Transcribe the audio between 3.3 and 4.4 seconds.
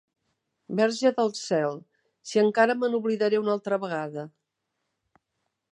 una altra vegada.